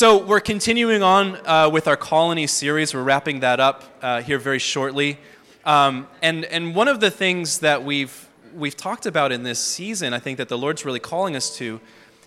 [0.00, 2.94] So, we're continuing on uh, with our colony series.
[2.94, 5.18] We're wrapping that up uh, here very shortly.
[5.66, 10.14] Um, and, and one of the things that we've, we've talked about in this season,
[10.14, 11.82] I think that the Lord's really calling us to,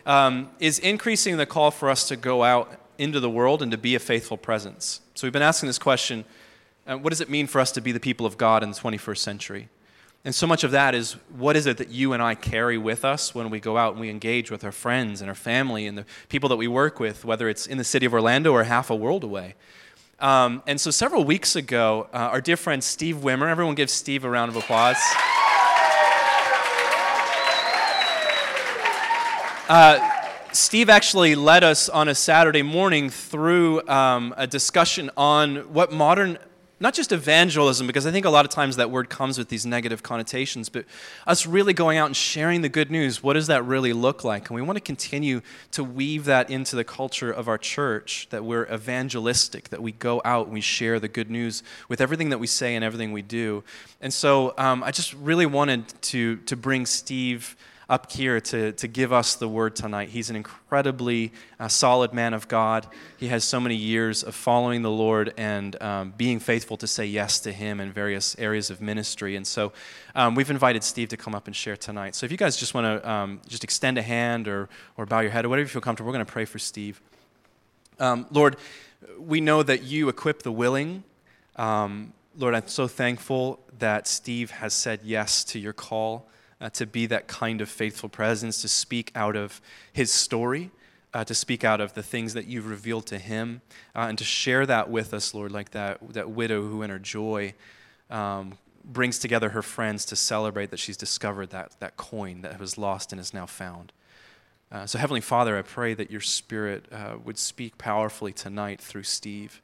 [0.05, 3.77] um, is increasing the call for us to go out into the world and to
[3.79, 5.01] be a faithful presence.
[5.15, 6.25] So, we've been asking this question
[6.85, 8.77] uh, what does it mean for us to be the people of God in the
[8.77, 9.69] 21st century?
[10.25, 13.03] And so much of that is what is it that you and I carry with
[13.03, 15.97] us when we go out and we engage with our friends and our family and
[15.97, 18.89] the people that we work with, whether it's in the city of Orlando or half
[18.89, 19.55] a world away.
[20.19, 24.23] Um, and so several weeks ago, uh, our dear friend Steve Wimmer, everyone give Steve
[24.23, 24.95] a round of applause.
[29.67, 30.09] Uh,
[30.53, 36.37] Steve actually led us on a Saturday morning through um, a discussion on what modern
[36.83, 39.65] not just evangelism, because I think a lot of times that word comes with these
[39.65, 40.83] negative connotations, but
[41.25, 43.23] us really going out and sharing the good news.
[43.23, 44.49] What does that really look like?
[44.49, 45.39] And we want to continue
[45.71, 50.21] to weave that into the culture of our church, that we're evangelistic, that we go
[50.25, 53.21] out and we share the good news with everything that we say and everything we
[53.21, 53.63] do.
[54.01, 57.55] And so um, I just really wanted to, to bring Steve
[57.89, 60.09] up here to, to give us the word tonight.
[60.09, 62.87] He's an incredibly uh, solid man of God.
[63.17, 67.05] He has so many years of following the Lord and um, being faithful to say
[67.05, 69.35] yes to Him in various areas of ministry.
[69.35, 69.73] And so
[70.15, 72.15] um, we've invited Steve to come up and share tonight.
[72.15, 75.19] So if you guys just want to um, just extend a hand or, or bow
[75.19, 77.01] your head or whatever you feel comfortable, we're going to pray for Steve.
[77.99, 78.57] Um, Lord,
[79.17, 81.03] we know that you equip the willing.
[81.55, 86.27] Um, Lord, I'm so thankful that Steve has said yes to your call
[86.63, 89.59] uh, to be that kind of faithful presence, to speak out of
[89.91, 90.71] his story,
[91.13, 93.61] uh, to speak out of the things that you've revealed to him,
[93.93, 96.99] uh, and to share that with us, Lord, like that, that widow who in her
[96.99, 97.53] joy
[98.09, 102.77] um, brings together her friends to celebrate that she's discovered that, that coin that was
[102.77, 103.91] lost and is now found.
[104.71, 109.03] Uh, so, Heavenly Father, I pray that your Spirit uh, would speak powerfully tonight through
[109.03, 109.61] Steve,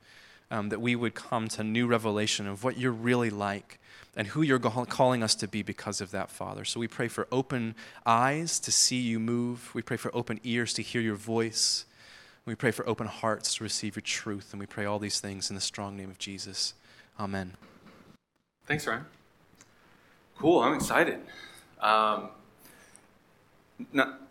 [0.51, 3.79] um, that we would come to new revelation of what you're really like
[4.19, 6.65] and who you're calling us to be because of that, Father.
[6.65, 7.73] So we pray for open
[8.05, 9.73] eyes to see you move.
[9.73, 11.85] We pray for open ears to hear your voice.
[12.45, 14.49] We pray for open hearts to receive your truth.
[14.51, 16.73] And we pray all these things in the strong name of Jesus.
[17.17, 17.53] Amen.
[18.65, 19.05] Thanks, Ryan.
[20.37, 21.21] Cool, I'm excited.
[21.79, 22.27] Um,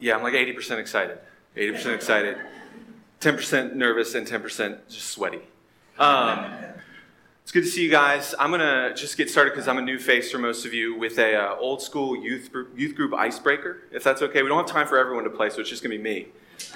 [0.00, 1.16] yeah, I'm like 80% excited.
[1.56, 2.36] 80% excited,
[3.22, 5.40] 10% nervous, and 10% just sweaty.
[5.98, 6.44] Um,
[7.48, 8.34] it's good to see you guys.
[8.38, 11.18] I'm to just get started because I'm a new face for most of you with
[11.18, 14.42] a uh, old school youth group, youth group icebreaker, if that's okay.
[14.42, 16.26] We don't have time for everyone to play, so it's just to be me.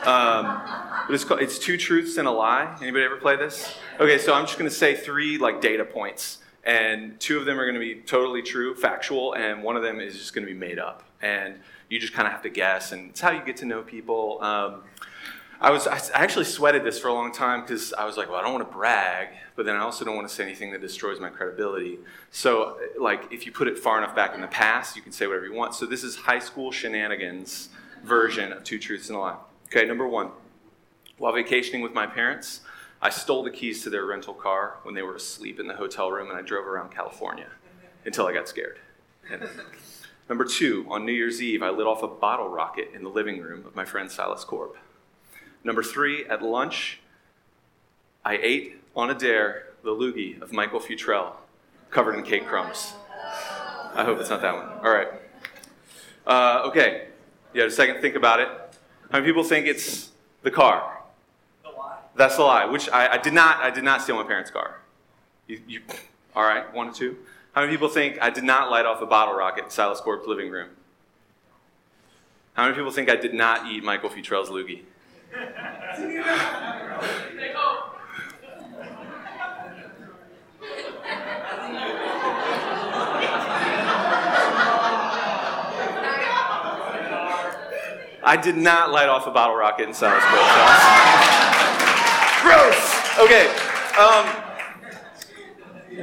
[0.02, 0.62] Um,
[1.10, 2.74] it's, called, it's two truths and a lie.
[2.80, 3.76] Anybody ever play this?
[4.00, 7.66] Okay, so I'm just to say three like data points, and two of them are
[7.74, 11.02] to be totally true, factual, and one of them is just to be made up.
[11.20, 11.56] And
[11.90, 14.42] you just kind of have to guess, and it's how you get to know people.
[14.42, 14.84] Um,
[15.62, 18.40] I was I actually sweated this for a long time because I was like, well,
[18.40, 20.80] I don't want to brag, but then I also don't want to say anything that
[20.80, 22.00] destroys my credibility.
[22.32, 25.28] So, like, if you put it far enough back in the past, you can say
[25.28, 25.76] whatever you want.
[25.76, 27.68] So this is high school shenanigans
[28.02, 29.36] version of two truths and a lie.
[29.66, 30.30] Okay, number one.
[31.18, 32.62] While vacationing with my parents,
[33.00, 36.10] I stole the keys to their rental car when they were asleep in the hotel
[36.10, 37.46] room, and I drove around California
[38.04, 38.80] until I got scared.
[39.30, 39.48] And
[40.28, 43.40] number two, on New Year's Eve, I lit off a bottle rocket in the living
[43.40, 44.72] room of my friend Silas Korb.
[45.64, 47.00] Number three, at lunch,
[48.24, 51.32] I ate on a dare the loogie of Michael Futrell,
[51.90, 52.94] covered in cake crumbs.
[53.94, 54.68] I hope it's not that one.
[54.84, 55.08] All right.
[56.26, 57.08] Uh, okay.
[57.52, 58.48] You had a second think about it.
[59.10, 60.10] How many people think it's
[60.42, 61.00] the car?
[61.62, 61.98] The lie.
[62.16, 62.64] That's the lie.
[62.64, 63.58] Which I, I did not.
[63.58, 64.78] I did not steal my parents' car.
[65.46, 65.80] You, you,
[66.34, 66.72] all right.
[66.72, 67.18] One or two.
[67.52, 70.26] How many people think I did not light off a bottle rocket in Silas Korb's
[70.26, 70.70] living room?
[72.54, 74.82] How many people think I did not eat Michael Futrell's loogie?
[88.24, 90.22] I did not light off a bottle rocket in Silas
[92.42, 93.18] Gross!
[93.18, 93.48] Okay.
[93.98, 94.26] Um,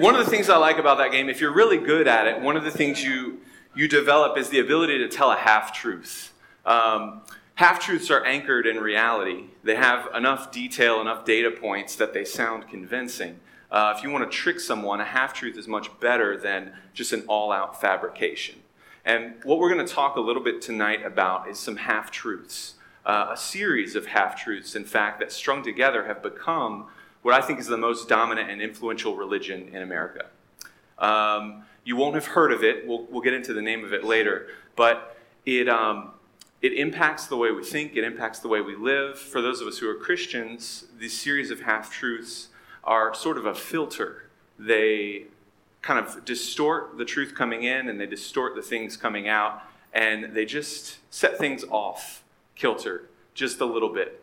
[0.02, 2.42] one of the things I like about that game, if you're really good at it,
[2.42, 3.42] one of the things you,
[3.76, 6.34] you develop is the ability to tell a half truth.
[6.66, 7.22] Um,
[7.60, 9.44] half truths are anchored in reality.
[9.66, 13.42] They have enough detail, enough data points that they sound convincing.
[13.70, 17.12] Uh, if you want to trick someone, a half truth is much better than just
[17.12, 18.56] an all out fabrication.
[19.04, 22.76] And what we're going to talk a little bit tonight about is some half truths,
[23.06, 26.88] uh, a series of half truths, in fact, that strung together have become
[27.24, 30.28] what I think is the most dominant and influential religion in America.
[30.98, 34.06] Um, you won't have heard of it, we'll, we'll get into the name of it
[34.06, 34.48] later,
[34.78, 36.12] but it, um,
[36.62, 39.18] it impacts the way we think, it impacts the way we live.
[39.18, 42.50] For those of us who are Christians, these series of half truths
[42.84, 44.30] are sort of a filter.
[44.58, 45.26] They
[45.82, 49.62] kind of distort the truth coming in and they distort the things coming out,
[49.94, 52.24] and they just set things off
[52.56, 54.22] kilter just a little bit.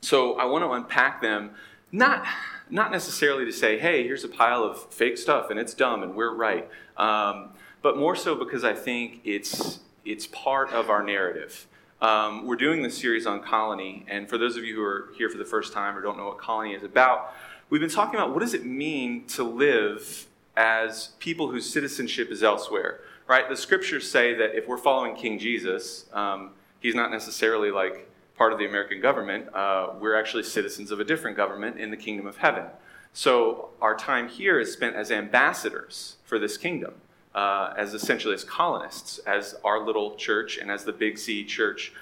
[0.00, 1.52] So I want to unpack them,
[1.92, 2.26] not,
[2.68, 6.14] not necessarily to say, hey, here's a pile of fake stuff and it's dumb and
[6.14, 7.50] we're right, um,
[7.82, 11.66] but more so because I think it's, it's part of our narrative.
[12.00, 15.28] Um, we're doing this series on colony, and for those of you who are here
[15.28, 17.34] for the first time or don't know what colony is about,
[17.68, 20.26] we've been talking about what does it mean to live
[20.56, 23.48] as people whose citizenship is elsewhere, right?
[23.48, 28.52] The scriptures say that if we're following King Jesus, um, he's not necessarily like part
[28.54, 29.54] of the American government.
[29.54, 32.64] Uh, we're actually citizens of a different government in the kingdom of heaven.
[33.12, 36.94] So our time here is spent as ambassadors for this kingdom
[37.34, 41.92] uh, as essentially as colonists, as our little church and as the Big C church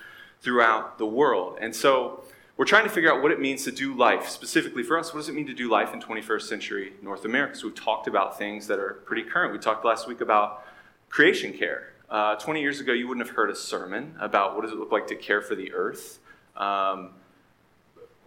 [0.41, 1.59] throughout the world.
[1.61, 2.25] And so
[2.57, 4.29] we're trying to figure out what it means to do life.
[4.29, 7.57] Specifically for us, what does it mean to do life in 21st century North America?
[7.57, 9.53] So we've talked about things that are pretty current.
[9.53, 10.65] We talked last week about
[11.09, 11.93] creation care.
[12.11, 14.91] Uh, 20 years ago, you wouldn't have heard a sermon about what does it look
[14.91, 16.19] like to care for the earth.
[16.57, 17.11] Um,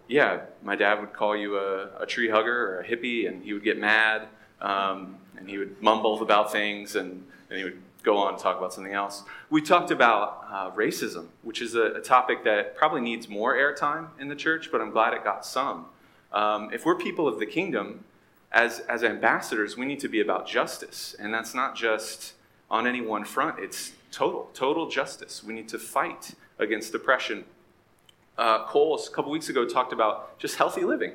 [0.08, 3.54] yeah, my dad would call you a, a, tree hugger or a hippie, and he
[3.54, 4.28] would get mad.
[4.62, 8.74] Um, and he would mumble about things and, he would go on and talk about
[8.74, 9.24] something else.
[9.50, 14.08] We talked about uh, racism, which is a, a, topic that probably needs more airtime
[14.22, 15.88] in the church, but I'm glad it got some.
[16.32, 18.06] Um, if we're people of the kingdom,
[18.52, 21.16] as, as ambassadors, we need to be about justice.
[21.20, 22.34] And that's not just
[22.70, 25.44] on any one front, it's total, total justice.
[25.44, 27.44] We need to fight against oppression.
[28.38, 31.14] Uh, Cole, a couple weeks ago, talked about just healthy living.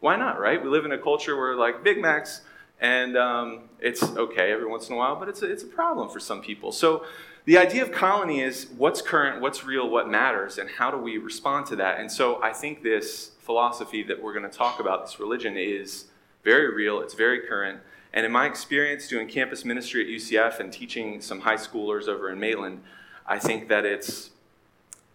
[0.00, 0.62] Why not, right?
[0.62, 2.42] We live in a culture where, like, Big Macs,
[2.82, 6.10] and um, it's okay every once in a while, but it's a, it's a problem
[6.10, 6.72] for some people.
[6.72, 7.06] So
[7.44, 11.16] the idea of colony is what's current, what's real, what matters, and how do we
[11.16, 12.00] respond to that?
[12.00, 16.06] And so I think this philosophy that we're going to talk about, this religion, is
[16.42, 17.78] very real, it's very current.
[18.12, 22.30] And in my experience doing campus ministry at UCF and teaching some high schoolers over
[22.30, 22.82] in Maitland,
[23.24, 24.30] I think that it's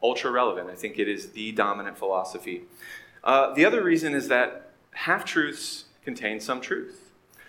[0.02, 0.70] ultra relevant.
[0.70, 2.64] I think it is the dominant philosophy.
[3.26, 7.07] Uh, the other reason is that half truths contain some truth.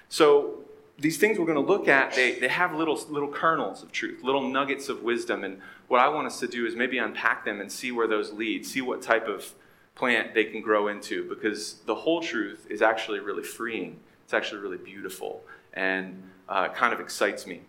[0.09, 0.61] So
[0.99, 4.23] these things we're going to look at, they, they have little, little kernels of truth,
[4.23, 5.45] little nuggets of wisdom.
[5.45, 8.33] And what I want us to do is maybe unpack them and see where those
[8.33, 9.55] lead, see what type of
[9.95, 14.01] plant they can grow into, because the whole truth is actually really freeing.
[14.25, 15.43] It's actually really beautiful
[15.75, 17.63] and uh, kind of excites me.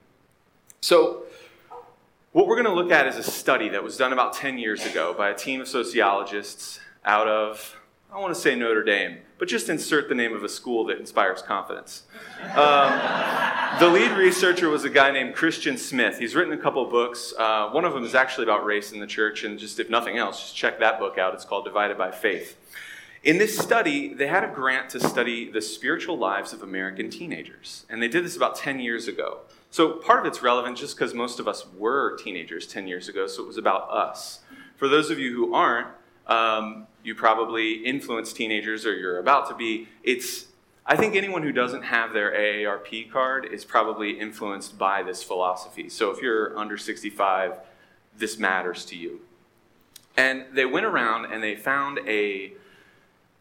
[0.81, 1.24] So,
[2.31, 4.85] what we're going to look at is a study that was done about 10 years
[4.85, 7.75] ago by a team of sociologists out of
[8.12, 11.00] I want to say Notre Dame, but just insert the name of a school that
[11.00, 12.03] inspires confidence.
[12.56, 16.19] Um, the lead researcher was a guy named Christian Smith.
[16.19, 17.33] He's written a couple books.
[17.38, 20.18] Uh, one of them is actually about race in the church, and just if nothing
[20.18, 21.33] else, just check that book out.
[21.33, 22.57] It's called Divided by Faith.
[23.24, 27.85] In this study, they had a grant to study the spiritual lives of American teenagers,
[27.89, 29.39] and they did this about 10 years ago.
[29.71, 33.27] So part of it's relevant just because most of us were teenagers 10 years ago,
[33.27, 34.39] so it was about us.
[34.75, 35.88] For those of you who aren't,
[36.29, 39.89] um, you probably influence teenagers or you're about to be.
[40.03, 40.45] It's
[40.85, 45.87] I think anyone who doesn't have their AARP card is probably influenced by this philosophy.
[45.87, 47.59] So if you're under 65,
[48.17, 49.21] this matters to you.
[50.17, 52.53] And they went around and they found a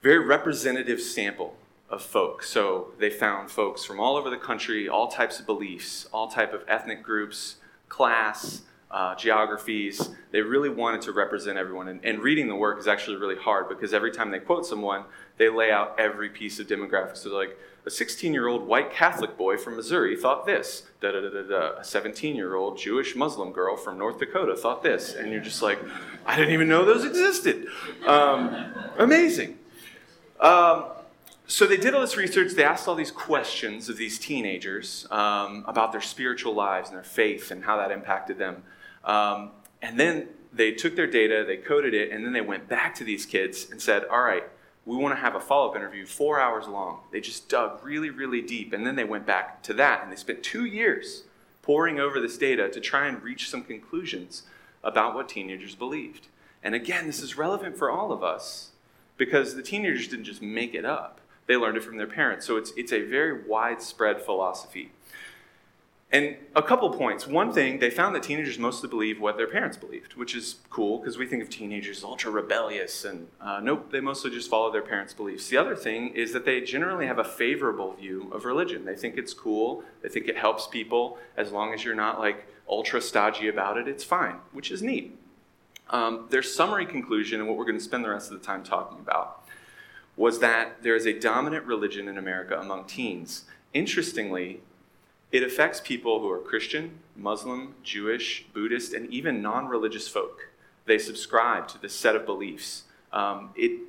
[0.02, 1.56] very representative sample
[1.88, 2.50] of folks.
[2.50, 6.52] So they found folks from all over the country, all types of beliefs, all type
[6.52, 7.56] of ethnic groups,
[7.88, 10.10] class, uh, geographies.
[10.30, 11.88] They really wanted to represent everyone.
[11.88, 15.04] And, and, reading the work is actually really hard because every time they quote someone,
[15.36, 17.18] they lay out every piece of demographics.
[17.18, 20.84] So, like, a 16 year old white Catholic boy from Missouri thought this.
[21.00, 21.78] Da, da, da, da, da.
[21.78, 25.14] A 17 year old Jewish Muslim girl from North Dakota thought this.
[25.14, 25.78] And you're just like,
[26.26, 27.66] I didn't even know those existed.
[28.06, 29.58] Um, amazing.
[30.40, 30.84] Um,
[31.46, 32.52] so they did all this research.
[32.52, 37.04] They asked all these questions of these teenagers um, about their spiritual lives and their
[37.04, 38.64] faith and how that impacted them.
[39.04, 42.94] Um, and then they took their data, they coded it, and then they went back
[42.96, 44.44] to these kids and said, All right,
[44.88, 47.00] we want to have a follow up interview four hours long.
[47.12, 48.72] They just dug really, really deep.
[48.72, 51.24] And then they went back to that and they spent two years
[51.60, 54.44] poring over this data to try and reach some conclusions
[54.82, 56.28] about what teenagers believed.
[56.62, 58.70] And again, this is relevant for all of us
[59.18, 62.46] because the teenagers didn't just make it up, they learned it from their parents.
[62.46, 64.92] So it's, it's a very widespread philosophy.
[66.10, 67.26] And a couple points.
[67.26, 70.98] One thing, they found that teenagers mostly believe what their parents believed, which is cool
[70.98, 74.72] because we think of teenagers as ultra rebellious, and uh, nope, they mostly just follow
[74.72, 75.48] their parents' beliefs.
[75.48, 78.86] The other thing is that they generally have a favorable view of religion.
[78.86, 81.18] They think it's cool, they think it helps people.
[81.36, 85.14] As long as you're not like ultra stodgy about it, it's fine, which is neat.
[85.90, 88.62] Um, their summary conclusion, and what we're going to spend the rest of the time
[88.62, 89.44] talking about,
[90.16, 93.44] was that there is a dominant religion in America among teens.
[93.74, 94.62] Interestingly,
[95.30, 100.48] it affects people who are Christian, Muslim, Jewish, Buddhist, and even non religious folk.
[100.86, 102.84] They subscribe to this set of beliefs.
[103.12, 103.80] Um, it,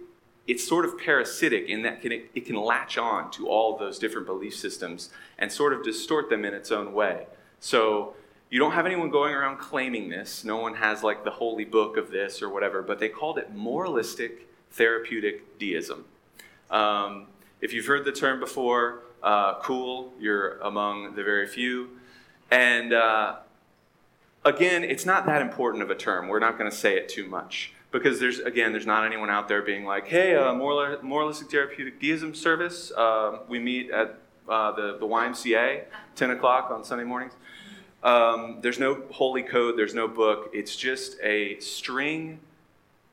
[0.48, 4.28] it's sort of parasitic in that it, it can latch on to all those different
[4.28, 7.28] belief systems and sort of distort them in its own way.
[7.60, 8.16] So
[8.50, 10.44] you don't have anyone going around claiming this.
[10.44, 13.54] No one has like the holy book of this or whatever, but they called it
[13.54, 16.06] moralistic therapeutic deism.
[16.72, 17.28] Um,
[17.62, 21.90] if you've heard the term before, uh, cool, you're among the very few.
[22.52, 23.38] And uh,
[24.46, 26.28] again, it's not that important of a term.
[26.28, 29.48] We're not going to say it too much because there's again, there's not anyone out
[29.48, 32.92] there being like, "Hey, uh, moral, moralistic therapeutic deism service.
[32.96, 35.84] Uh, we meet at uh, the the YMCA,
[36.16, 37.34] 10 o'clock on Sunday mornings."
[38.02, 39.78] Um, there's no holy code.
[39.78, 40.50] There's no book.
[40.54, 42.40] It's just a string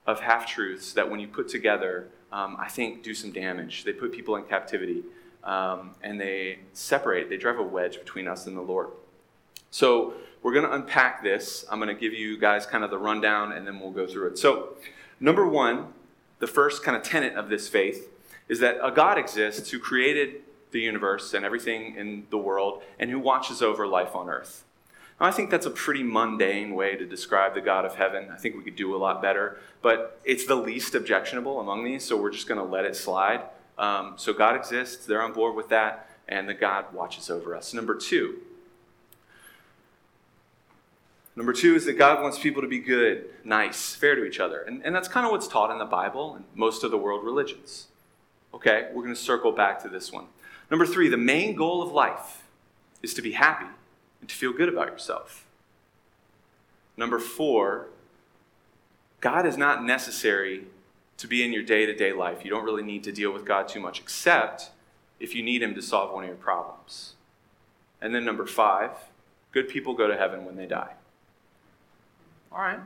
[0.07, 3.83] of half truths that, when you put together, um, I think do some damage.
[3.83, 5.03] They put people in captivity
[5.47, 8.89] um, and they separate, they drive a wedge between us and the Lord.
[9.71, 11.65] So we're going to unpack this.
[11.71, 14.29] I'm going to give you guys kind of the rundown and then we'll go through
[14.29, 14.39] it.
[14.39, 14.75] So,
[15.21, 15.89] number one,
[16.41, 18.09] the first kind of tenet of this faith
[18.49, 23.11] is that a God exists who created the universe and everything in the world and
[23.11, 24.65] who watches over life on earth.
[25.21, 28.29] Now, I think that's a pretty mundane way to describe the God of heaven.
[28.31, 32.05] I think we could do a lot better, but it's the least objectionable among these,
[32.05, 33.43] so we're just going to let it slide.
[33.79, 37.75] Um, so God exists, they're on board with that, and the God watches over us.
[37.75, 38.39] Number two.
[41.37, 44.63] Number two is that God wants people to be good, nice, fair to each other.
[44.63, 47.25] And, and that's kind of what's taught in the Bible and most of the world
[47.25, 47.89] religions.
[48.55, 50.27] Okay, we're going to circle back to this one.
[50.71, 52.45] Number three, the main goal of life
[53.03, 53.67] is to be happy
[54.21, 55.45] and to feel good about yourself.
[56.97, 57.89] Number four,
[59.21, 60.65] God is not necessary
[61.19, 62.45] to be in your day to day life.
[62.45, 64.71] You don't really need to deal with God too much, except
[65.19, 67.15] if you need Him to solve one of your problems.
[68.01, 68.91] And then number five,
[69.53, 70.93] good people go to heaven when they die.
[72.53, 72.81] All right.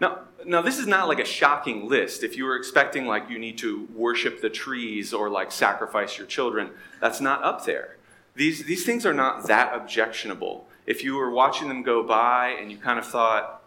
[0.00, 2.22] Now, now this is not like a shocking list.
[2.22, 6.26] If you were expecting like you need to worship the trees or like sacrifice your
[6.26, 6.70] children,
[7.00, 7.96] that's not up there.
[8.34, 10.66] These, these things are not that objectionable.
[10.86, 13.59] If you were watching them go by and you kind of thought,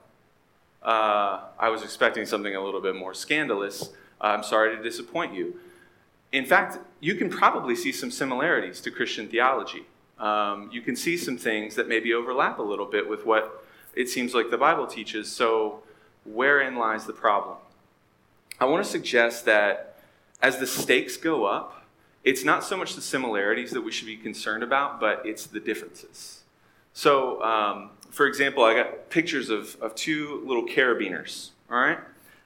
[0.83, 3.89] uh, I was expecting something a little bit more scandalous.
[4.19, 5.59] I'm sorry to disappoint you.
[6.31, 9.85] In fact, you can probably see some similarities to Christian theology.
[10.19, 14.09] Um, you can see some things that maybe overlap a little bit with what it
[14.09, 15.31] seems like the Bible teaches.
[15.31, 15.83] So,
[16.25, 17.57] wherein lies the problem?
[18.59, 19.99] I want to suggest that
[20.41, 21.85] as the stakes go up,
[22.23, 25.59] it's not so much the similarities that we should be concerned about, but it's the
[25.59, 26.43] differences.
[26.93, 31.49] So, um, for example, I got pictures of, of two little carabiners.
[31.69, 31.97] All right?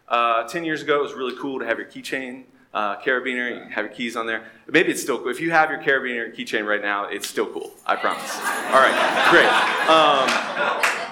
[0.08, 3.72] Uh, 10 years ago, it was really cool to have your keychain uh, carabiner, you
[3.72, 4.46] have your keys on there.
[4.68, 5.30] Maybe it's still cool.
[5.30, 7.72] If you have your carabiner keychain right now, it's still cool.
[7.86, 8.36] I promise.
[8.36, 9.48] All right, great.
[9.90, 10.28] Um,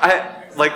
[0.01, 0.73] I like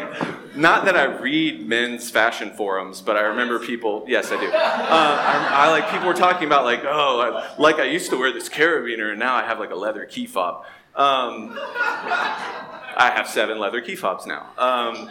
[0.55, 4.03] not that I read men's fashion forums, but I remember people.
[4.07, 4.47] Yes, I do.
[4.47, 8.17] Uh, I, I, like people were talking about like, oh, I, like I used to
[8.17, 10.65] wear this carabiner, and now I have like a leather key fob.
[10.95, 14.47] Um, I have seven leather key fobs now.
[14.57, 15.09] Um,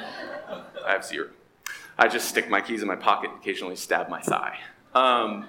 [0.87, 1.29] I have zero.
[1.99, 4.59] I just stick my keys in my pocket and occasionally stab my thigh.
[4.95, 5.47] Um,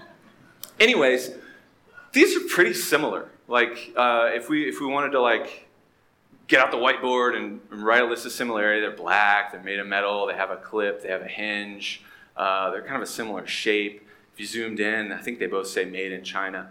[0.80, 1.32] anyways,
[2.12, 3.30] these are pretty similar.
[3.48, 5.68] Like, uh, if we if we wanted to like
[6.48, 9.80] get out the whiteboard and, and, write a list of similarity, they're black, they're made
[9.80, 12.02] of metal, they have a clip, they have a hinge,
[12.36, 14.08] uh, they're kind of a similar shape.
[14.34, 16.70] If you zoomed in, I think they both say made in China.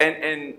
[0.00, 0.54] And and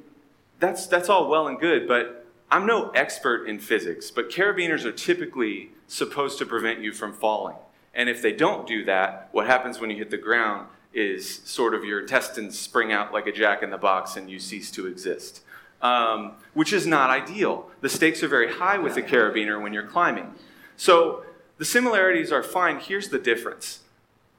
[0.60, 4.92] that's that's all well and good, but I'm no expert in physics, but carabiners are
[4.92, 7.58] typically supposed to prevent you from falling.
[7.94, 11.74] And if they don't do that, what happens when you hit the ground is sort
[11.74, 14.88] of your intestines spring out like a jack in the box and you cease to
[14.88, 15.42] exist,
[15.82, 17.70] um, which is not ideal.
[17.82, 20.34] The stakes are very high with a carabiner when you're climbing.
[20.78, 21.24] So
[21.58, 22.80] the similarities are fine.
[22.80, 23.82] Here's the difference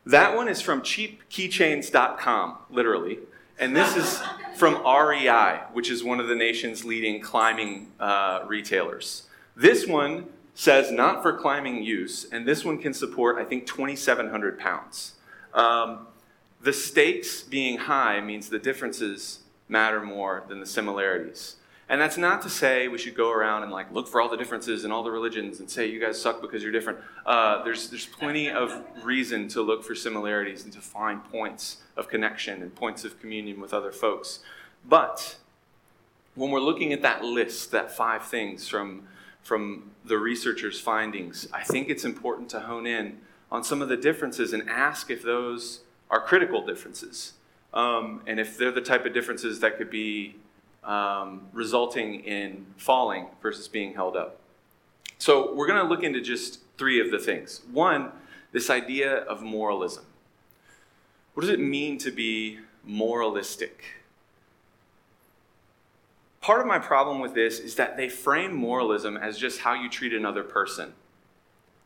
[0.07, 3.19] that one is from cheapkeychains.com, literally.
[3.59, 4.23] And this is
[4.59, 9.29] from REI, which is one of the nation's leading climbing uh, retailers.
[9.55, 14.59] This one says not for climbing use, and this one can support, I think, 2,700
[14.59, 15.13] pounds.
[15.55, 16.09] Um,
[16.61, 21.57] the stakes being high means the differences matter more than the similarities.
[21.91, 24.37] And that's not to say we should go around and like look for all the
[24.37, 26.99] differences in all the religions and say you guys suck because you're different.
[27.25, 32.09] Uh, there's there's plenty of reason to look for similarities and to find points of
[32.09, 34.41] connection and points of communion with other folks.
[34.87, 35.37] But
[36.35, 39.09] when we're looking at that list, that five things from
[39.43, 43.19] from the researchers' findings, I think it's important to hone in
[43.51, 45.81] on some of the differences and ask if those
[46.11, 47.33] are critical differences.
[47.73, 50.37] Um, and if they're the type of differences that could be
[50.85, 54.39] um, resulting in falling versus being held up.
[55.19, 57.63] So, we're going to look into just three of the things.
[57.73, 58.13] One,
[58.53, 60.05] this idea of moralism.
[61.35, 63.85] What does it mean to be moralistic?
[66.41, 69.91] Part of my problem with this is that they frame moralism as just how you
[69.91, 70.95] treat another person,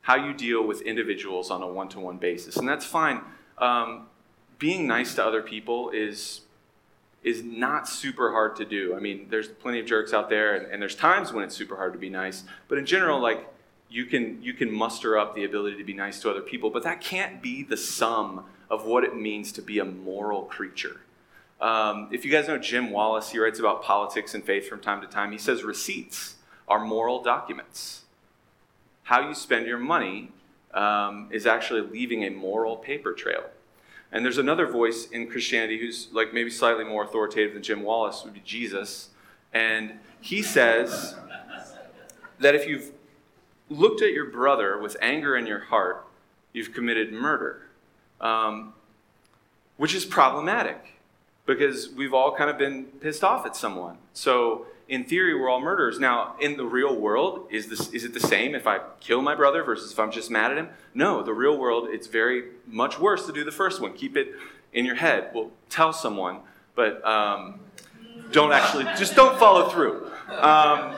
[0.02, 2.56] how you deal with individuals on a one to one basis.
[2.56, 3.22] And that's fine.
[3.58, 4.06] Um,
[4.58, 6.42] being nice to other people is
[7.22, 8.96] is not super hard to do.
[8.96, 11.76] I mean, there's plenty of jerks out there, and, and, there's times when it's super
[11.76, 12.42] hard to be nice.
[12.68, 13.48] But in general, like
[13.88, 16.82] you can you can muster up the ability to be nice to other people, but
[16.82, 21.00] that can't be the sum of what it means to be a moral creature.
[21.60, 25.00] Um, if you guys know Jim Wallis, he writes about politics and faith from time
[25.00, 25.30] to time.
[25.30, 26.36] He says receipts
[26.66, 28.02] are moral documents.
[29.04, 30.32] How you spend your money
[30.74, 33.44] um, is actually leaving a moral paper trail.
[34.12, 38.22] And there's another voice in Christianity who's like maybe slightly more authoritative than Jim Wallis,
[38.24, 39.08] would be Jesus.
[39.52, 41.16] And he says
[42.38, 42.92] that if you've
[43.70, 46.06] looked at your brother with anger in your heart,
[46.52, 47.68] you've committed murder,
[48.20, 48.74] um,
[49.78, 50.92] which is problematic
[51.46, 53.98] because we've all kind of been pissed off at someone.
[54.12, 55.98] So in theory, we're all murderers.
[55.98, 59.34] Now, in the real world, is this is it the same if I kill my
[59.34, 60.68] brother versus if I'm just mad at him?
[60.94, 63.94] No, the real world, it's very much worse to do the first one.
[63.94, 64.34] Keep it
[64.72, 65.30] in your head.
[65.34, 66.40] Well, tell someone,
[66.74, 67.60] but um,
[68.32, 70.94] don't actually just don't follow through um,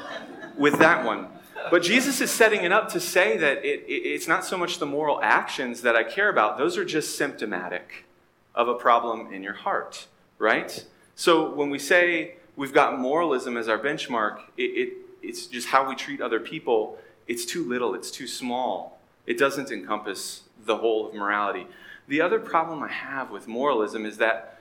[0.57, 1.29] with that one.
[1.71, 4.79] But Jesus is setting it up to say that it, it, it's not so much
[4.79, 8.07] the moral actions that I care about; those are just symptomatic
[8.55, 10.07] of a problem in your heart,
[10.39, 10.85] right?
[11.15, 15.89] So when we say we've got moralism as our benchmark, it, it, it's just how
[15.89, 16.99] we treat other people.
[17.27, 18.99] It's too little, it's too small.
[19.27, 21.67] It doesn't encompass the whole of morality.
[22.09, 24.61] The other problem I have with moralism is that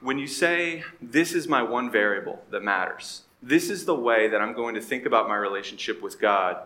[0.00, 4.40] when you say, This is my one variable that matters, this is the way that
[4.40, 6.58] I'm going to think about my relationship with God,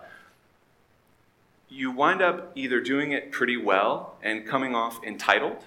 [1.68, 5.64] you wind up either doing it pretty well and coming off entitled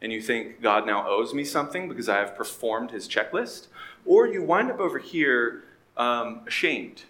[0.00, 3.68] and you think God now owes me something because I have performed his checklist,
[4.04, 5.64] or you wind up over here
[5.96, 7.04] um, ashamed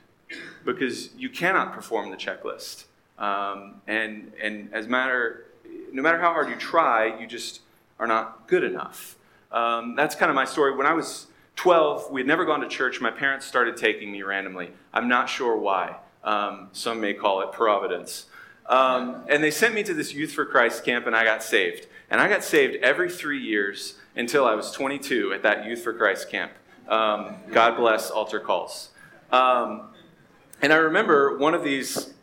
[0.65, 2.85] because you cannot perform the checklist.
[3.19, 5.47] Um, and, and as matter,
[5.93, 7.61] no matter how hard you try, you just
[7.99, 9.17] are not good enough.
[9.53, 10.77] Um, that's kind of my story.
[10.77, 13.01] When I was 12, we had never gone to church.
[13.01, 14.71] My parents started taking me randomly.
[14.93, 15.97] I'm not sure why.
[16.23, 18.27] Um, some may call it providence.
[18.69, 21.87] Um, and they sent me to this Youth for Christ camp, and I got saved.
[22.11, 25.93] And I got saved every three years until I was 22 at that Youth for
[25.93, 26.53] Christ camp.
[26.89, 28.91] Um, God bless altar calls.
[29.31, 29.89] Um,
[30.63, 32.15] and I remember one of these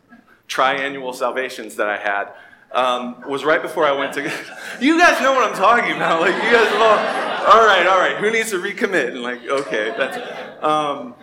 [0.48, 2.32] triannual salvations that I had
[2.72, 4.22] um, was right before I went to.
[4.80, 6.20] you guys know what I'm talking about.
[6.20, 7.24] Like you guys all.
[7.44, 8.16] All right, all right.
[8.16, 9.08] Who needs to recommit?
[9.08, 10.64] And like, okay, that's.
[10.64, 11.14] Um,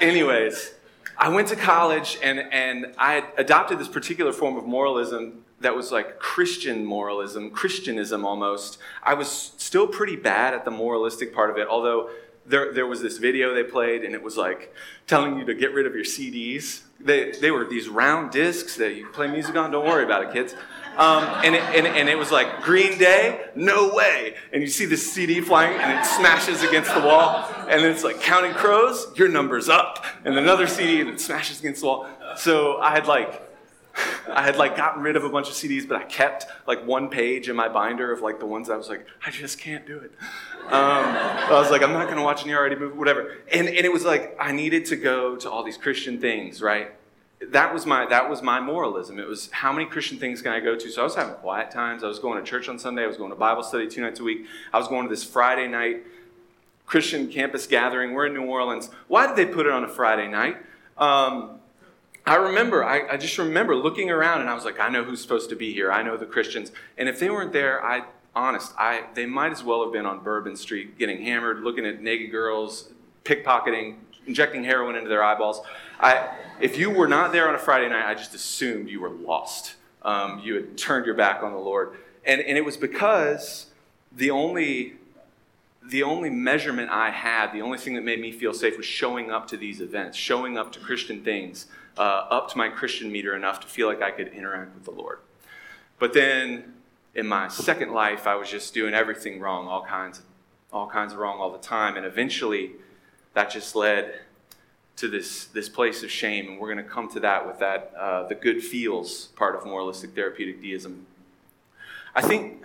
[0.00, 0.74] anyways,
[1.16, 5.92] I went to college and and I adopted this particular form of moralism that was
[5.92, 8.78] like Christian moralism, Christianism almost.
[9.02, 12.10] I was still pretty bad at the moralistic part of it, although
[12.44, 14.74] there, there was this video they played and it was like
[15.06, 16.82] telling you to get rid of your CDs.
[16.98, 19.70] They, they were these round discs that you play music on.
[19.70, 20.54] Don't worry about it, kids.
[20.96, 24.34] Um, and, it, and, and, it was like Green Day, no way.
[24.52, 27.48] And you see this CD flying and it smashes against the wall.
[27.60, 30.04] And then it's like Counting Crows, your number's up.
[30.24, 32.06] And another CD and it smashes against the wall.
[32.36, 33.42] So I had like
[34.28, 37.08] I had like gotten rid of a bunch of CDs, but I kept like one
[37.08, 39.98] page in my binder of like the ones I was like, I just can't do
[39.98, 40.12] it.
[40.66, 43.36] Um, I was like, I'm not going to watch an already movie, whatever.
[43.52, 46.92] And, and it was like, I needed to go to all these Christian things, right?
[47.48, 49.18] That was my that was my moralism.
[49.18, 50.90] It was how many Christian things can I go to?
[50.90, 52.04] So I was having quiet times.
[52.04, 53.02] I was going to church on Sunday.
[53.02, 54.46] I was going to Bible study two nights a week.
[54.72, 56.04] I was going to this Friday night
[56.86, 58.12] Christian campus gathering.
[58.12, 58.90] We're in New Orleans.
[59.08, 60.56] Why did they put it on a Friday night?
[60.98, 61.58] Um,
[62.26, 65.20] I remember, I, I, just remember looking around and I was like, I know who's
[65.20, 65.90] supposed to be here.
[65.90, 66.70] I know the Christians.
[66.96, 68.04] And if they weren't there, I,
[68.36, 72.00] honest, I, they might as well have been on Bourbon Street getting hammered, looking at
[72.00, 72.90] naked girls,
[73.24, 75.60] pickpocketing, injecting heroin into their eyeballs.
[76.00, 76.28] I,
[76.60, 79.74] if you were not there on a Friday night, I just assumed you were lost.
[80.02, 81.96] Um, you had turned your back on the Lord.
[82.24, 83.66] And, and it was because
[84.10, 84.94] the only,
[85.84, 89.30] the only measurement I had, the only thing that made me feel safe was showing
[89.30, 93.60] up to these events, showing up to Christian things uh, to my Christian meter enough
[93.60, 95.18] to feel like I could interact with the Lord.
[95.98, 96.74] But then
[97.14, 100.22] in my second life, I was just doing everything wrong, all kinds,
[100.72, 101.96] all kinds of wrong all the time.
[101.96, 102.72] And eventually,
[103.34, 104.20] that just led
[104.96, 107.92] to this, this place of shame, and we're going to come to that with that
[107.98, 111.06] uh, the good feels part of moralistic therapeutic deism.
[112.14, 112.62] I think,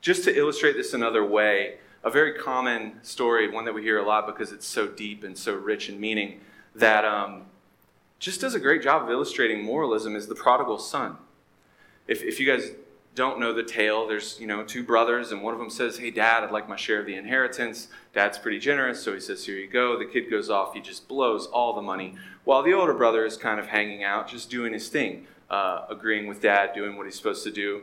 [0.00, 4.04] just to illustrate this another way, a very common story, one that we hear a
[4.04, 6.40] lot because it's so deep and so rich in meaning,
[6.74, 7.44] that um,
[8.18, 11.16] just does a great job of illustrating moralism is the prodigal son.
[12.08, 12.72] If, if you guys
[13.14, 16.10] don't know the tale, there's you know two brothers, and one of them says, "Hey,
[16.10, 19.56] Dad, I'd like my share of the inheritance." Dad's pretty generous, so he says, "Here
[19.56, 22.94] you go." The kid goes off; he just blows all the money, while the older
[22.94, 26.96] brother is kind of hanging out, just doing his thing, uh, agreeing with Dad, doing
[26.96, 27.82] what he's supposed to do.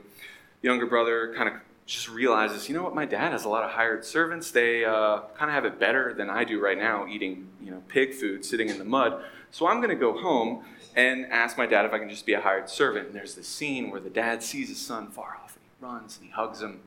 [0.62, 3.64] The younger brother kind of just realizes, you know what, my dad has a lot
[3.64, 4.52] of hired servants.
[4.52, 7.84] They uh, kind of have it better than I do right now, eating you know
[7.88, 9.24] pig food, sitting in the mud.
[9.52, 10.64] So I'm going to go home
[10.96, 13.08] and ask my dad if I can just be a hired servant.
[13.08, 16.18] And there's this scene where the dad sees his son far off and he runs
[16.18, 16.80] and he hugs him.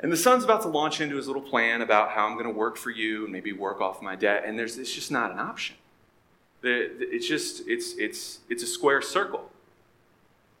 [0.00, 2.52] And the son's about to launch into his little plan about how I'm going to
[2.52, 4.44] work for you and maybe work off my debt.
[4.44, 5.76] And there's, it's just not an option.
[6.62, 9.50] It's just, it's, it's, it's a square circle.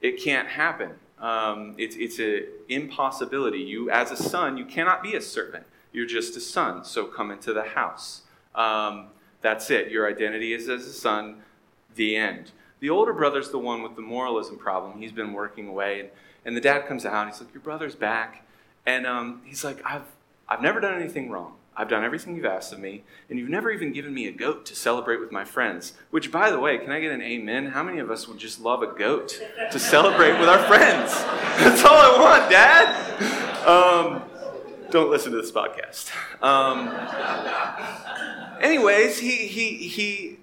[0.00, 0.92] It can't happen.
[1.18, 3.58] Um, it's, it's an impossibility.
[3.58, 5.64] You, as a son, you cannot be a servant.
[5.92, 8.22] You're just a son, so come into the house.
[8.54, 9.06] Um,
[9.40, 9.90] that's it.
[9.90, 11.42] Your identity is as a son
[11.94, 12.52] the end.
[12.80, 15.00] The older brother's the one with the moralism problem.
[15.00, 16.08] He's been working away, and,
[16.44, 18.44] and the dad comes out and he's like, Your brother's back.
[18.86, 20.04] And um, he's like, I've,
[20.48, 21.54] I've never done anything wrong.
[21.76, 24.64] I've done everything you've asked of me, and you've never even given me a goat
[24.66, 25.94] to celebrate with my friends.
[26.10, 27.66] Which, by the way, can I get an amen?
[27.66, 29.40] How many of us would just love a goat
[29.72, 31.12] to celebrate with our friends?
[31.58, 33.66] That's all I want, Dad.
[33.66, 34.22] Um,
[34.90, 36.12] don't listen to this podcast.
[36.42, 36.90] Um,
[38.62, 40.33] anyways, he, he, he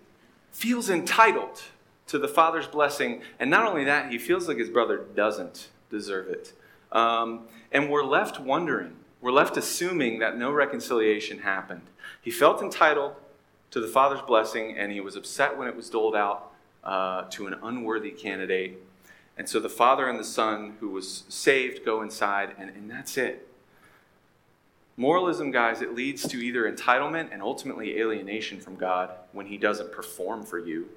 [0.52, 1.62] feels entitled
[2.08, 3.22] to the Father's blessing.
[3.40, 6.54] And not only that, he feels like his brother doesn't deserve it.
[6.92, 11.84] Um, and we're left wondering, we're left assuming that no reconciliation happened.
[12.22, 13.16] He felt entitled
[13.72, 16.52] to the Father's blessing, and he was upset when it was doled out
[16.84, 18.78] uh, to an unworthy candidate.
[19.38, 23.18] And so the Father and the Son, who was saved, go inside, and, and that's
[23.18, 23.48] it.
[24.98, 29.92] Moralism, guys, it leads to either entitlement and ultimately alienation from God when He doesn't
[29.92, 30.90] perform for you,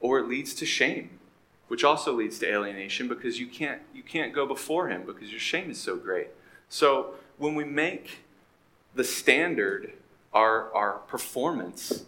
[0.00, 1.18] or it leads to shame,
[1.66, 5.40] which also leads to alienation because you can't, you can't go before Him because your
[5.40, 6.28] shame is so great.
[6.68, 8.20] So when we make
[8.94, 9.92] the standard
[10.32, 12.04] our, our performance,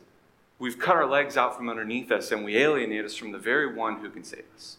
[0.58, 3.74] we've cut our legs out from underneath us and we alienate us from the very
[3.74, 4.76] one who can save us.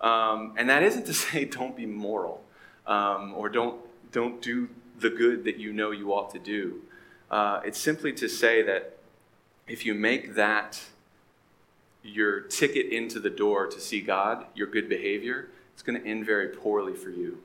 [0.00, 2.44] Um, and that isn't to say don't be moral
[2.86, 3.80] um, or don't,
[4.12, 6.82] don't do the good that you know you ought to do.
[7.30, 8.98] Uh, it's simply to say that
[9.66, 10.80] if you make that
[12.02, 16.26] your ticket into the door to see God, your good behavior, it's going to end
[16.26, 17.38] very poorly for you.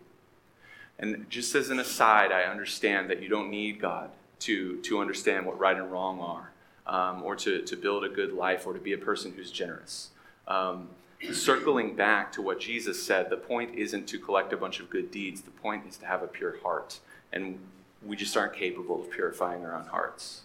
[0.99, 5.45] And just as an aside, I understand that you don't need God to, to understand
[5.45, 6.51] what right and wrong are,
[6.85, 10.09] um, or to, to build a good life, or to be a person who's generous.
[10.45, 10.89] Um,
[11.31, 15.09] circling back to what Jesus said, the point isn't to collect a bunch of good
[15.09, 16.99] deeds, the point is to have a pure heart
[17.31, 17.59] and
[18.05, 20.41] we just aren't capable of purifying our own hearts.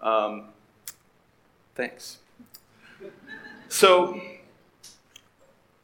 [0.00, 0.44] Um,
[1.74, 2.18] thanks.
[3.68, 4.20] So,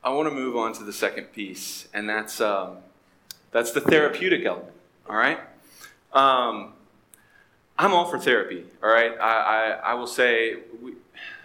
[0.05, 2.79] I want to move on to the second piece, and that's um,
[3.51, 4.73] that's the therapeutic element.
[5.09, 5.39] All right.
[6.13, 6.75] Um,
[7.79, 8.65] I'm all for therapy.
[8.83, 9.13] All right.
[9.19, 10.95] I, I, I will say, we,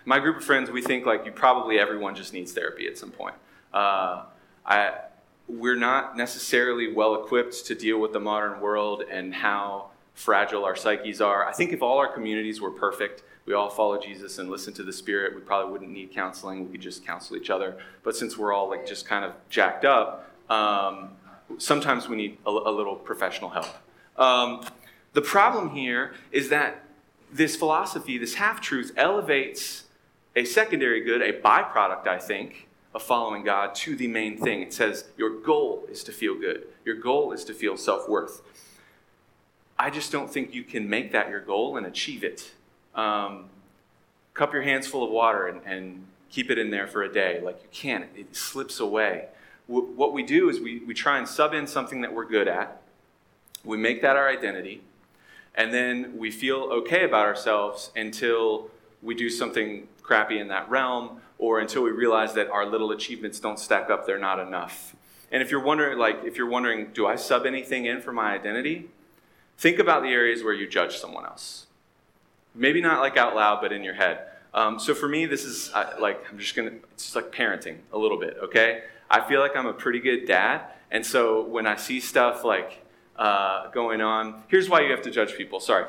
[0.06, 3.12] my group of friends, we think like you probably everyone just needs therapy at some
[3.12, 3.36] point.
[3.74, 4.24] Uh,
[4.66, 4.94] I
[5.48, 10.76] we're not necessarily well equipped to deal with the modern world and how fragile our
[10.76, 11.48] psyches are.
[11.48, 14.84] I think if all our communities were perfect, we all follow Jesus and listen to
[14.84, 16.66] the Spirit, we probably wouldn't need counseling.
[16.66, 17.78] We could just counsel each other.
[18.04, 21.12] But since we're all like just kind of jacked up, um,
[21.58, 23.70] sometimes we need a, a little professional help.
[24.18, 24.66] Um,
[25.14, 26.84] the problem here is that
[27.32, 29.86] this philosophy, this half truth, elevates
[30.36, 32.67] a secondary good, a byproduct, I think,
[32.98, 34.64] of following God to the main thing.
[34.64, 38.42] It says your goal is to feel good, your goal is to feel self worth.
[39.80, 42.52] I just don't think you can make that your goal and achieve it.
[42.96, 43.46] Um,
[44.34, 47.40] cup your hands full of water and, and, keep it in there for a day.
[47.42, 49.28] Like you can't, it slips away.
[49.70, 52.50] W- what we do is we, we try and sub in something that we're good
[52.50, 52.82] at,
[53.64, 54.82] we make that our identity,
[55.56, 58.70] and then we feel okay about ourselves until
[59.02, 63.40] we do something crappy in that realm or until we realize that our little achievements
[63.40, 64.96] don't stack up, they're not enough.
[65.32, 68.34] And if you're wondering, like, if you're wondering, do I sub anything in for my
[68.34, 68.90] identity?
[69.58, 71.66] Think about the areas where you judge someone else.
[72.56, 74.20] Maybe not like out loud, but in your head.
[74.54, 77.78] Um, so for me, this is uh, like, I'm just gonna, it's just like parenting
[77.94, 78.84] a little bit, okay?
[79.10, 80.62] I feel like I'm a pretty good dad.
[80.90, 82.84] And so when I see stuff like
[83.18, 85.60] uh, going on, here's why you have to judge people.
[85.60, 85.86] Sorry.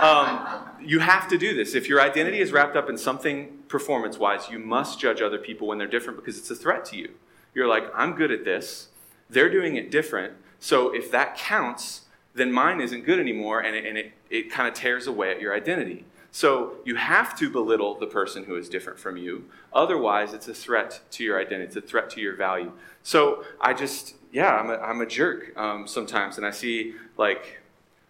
[0.00, 1.74] Um, you have to do this.
[1.74, 5.68] If your identity is wrapped up in something performance wise, you must judge other people
[5.68, 7.10] when they're different because it's a threat to you.
[7.54, 8.88] You're like, I'm good at this.
[9.28, 10.34] They're doing it different.
[10.60, 12.02] So if that counts,
[12.34, 15.40] then mine isn't good anymore and it, and it, it kind of tears away at
[15.40, 16.04] your identity.
[16.30, 19.46] So you have to belittle the person who is different from you.
[19.72, 22.72] Otherwise, it's a threat to your identity, it's a threat to your value.
[23.02, 26.36] So I just, yeah, I'm a, I'm a jerk um, sometimes.
[26.36, 27.60] And I see, like,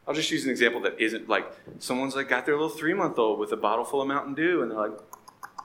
[0.08, 3.18] I'll just use an example that isn't like someone's like got their little three month
[3.18, 4.98] old with a bottle full of Mountain Dew, and they're like,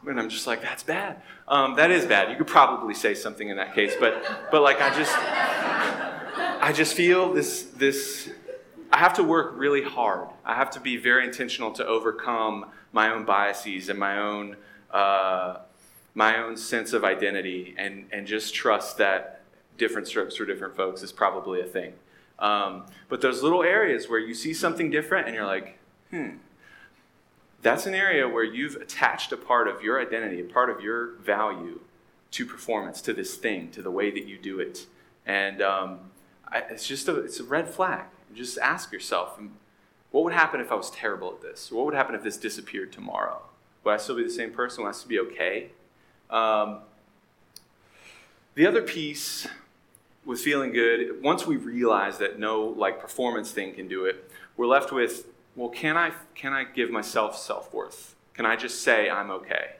[0.05, 1.21] and I'm just like, that's bad.
[1.47, 2.29] Um, that is bad.
[2.29, 6.93] You could probably say something in that case, but but like I just I just
[6.93, 8.29] feel this this
[8.91, 10.27] I have to work really hard.
[10.43, 14.57] I have to be very intentional to overcome my own biases and my own
[14.91, 15.59] uh,
[16.15, 19.41] my own sense of identity, and and just trust that
[19.77, 21.93] different strokes for different folks is probably a thing.
[22.43, 25.79] Um, but those little areas where you see something different and you're like,
[26.11, 26.31] hmm,
[27.61, 31.13] that's an area where you've attached a part of your identity, a part of your
[31.13, 31.79] value
[32.31, 34.85] to performance, to this thing, to the way that you do it.
[35.25, 35.99] And um,
[36.49, 38.03] I, it's just a, it's a red flag.
[38.35, 39.39] Just ask yourself,
[40.11, 41.71] what would happen if I was terrible at this?
[41.71, 43.41] What would happen if this disappeared tomorrow?
[43.85, 44.83] Would I still be the same person?
[44.83, 45.69] Would I still be okay?
[46.29, 46.79] Um,
[48.55, 49.47] the other piece
[50.25, 54.67] with feeling good, once we realize that no like performance thing can do it, we're
[54.67, 58.15] left with, well, can I can I give myself self-worth?
[58.33, 59.73] Can I just say I'm okay?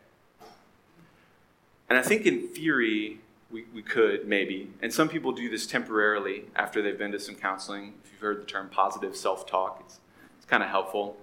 [1.90, 3.20] And I think in theory,
[3.52, 4.72] we, we could maybe.
[4.82, 7.94] And some people do this temporarily after they've been to some counseling.
[8.04, 10.00] If you've heard the term positive self talk, it's,
[10.38, 11.18] it's kind of helpful.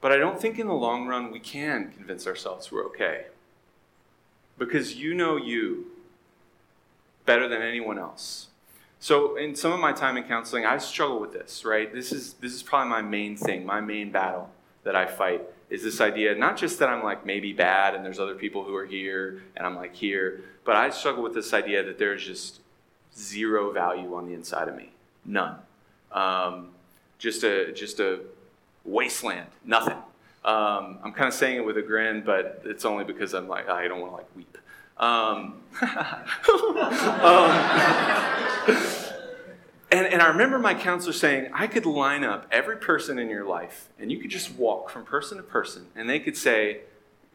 [0.00, 3.26] But I don't think in the long run we can convince ourselves we're okay.
[4.58, 5.86] Because you know you,
[7.26, 8.48] better than anyone else.
[9.00, 11.92] So in some of my time in counseling, I struggle with this, right?
[11.92, 14.50] This is this is probably my main thing, my main battle
[14.84, 18.18] that I fight is this idea not just that I'm like maybe bad and there's
[18.18, 21.82] other people who are here and I'm like here, but I struggle with this idea
[21.82, 22.60] that there's just
[23.16, 24.92] zero value on the inside of me,
[25.24, 25.56] none.
[26.12, 26.70] Um,
[27.18, 28.20] just a just a
[28.84, 29.98] wasteland, nothing.
[30.44, 33.68] Um, I'm kind of saying it with a grin, but it's only because I'm like
[33.68, 34.58] I don't want to like weep.
[34.96, 35.90] Um, um,
[39.90, 43.44] and, and I remember my counselor saying, I could line up every person in your
[43.44, 46.80] life, and you could just walk from person to person, and they could say,